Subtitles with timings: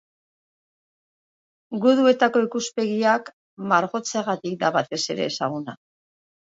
[1.83, 3.31] Guduetako ikuspegiak
[3.75, 5.83] margotzeagatik da batez ere ezaguna.